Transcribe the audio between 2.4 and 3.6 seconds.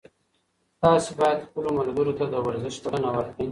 ورزش بلنه ورکړئ.